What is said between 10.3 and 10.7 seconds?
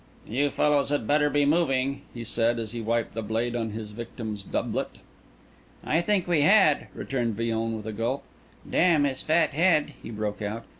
out.